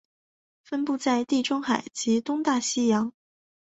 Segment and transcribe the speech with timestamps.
[0.63, 3.13] 分布于地中海及东大西洋。